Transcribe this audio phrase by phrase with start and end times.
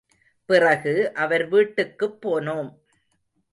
[0.49, 1.13] பிறகு
[1.13, 2.69] அவர் வீட்டுக்குப் போனோம்.